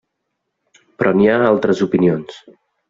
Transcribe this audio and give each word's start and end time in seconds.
Però 1.03 1.13
n'hi 1.21 1.31
ha 1.35 1.39
altres 1.51 1.87
opinions. 1.91 2.45